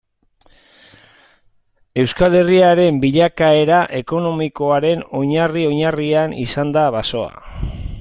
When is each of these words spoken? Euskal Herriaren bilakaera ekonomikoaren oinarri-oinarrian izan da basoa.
Euskal 2.03 2.39
Herriaren 2.39 2.99
bilakaera 3.05 3.83
ekonomikoaren 4.01 5.05
oinarri-oinarrian 5.21 6.39
izan 6.47 6.75
da 6.79 6.93
basoa. 6.99 7.35